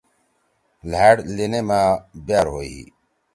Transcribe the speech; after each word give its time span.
لھأڑ 0.89 1.15
لینے 1.35 1.61
ما 1.67 1.81
بأر 2.25 2.47
ہوئی۔ 2.53 2.79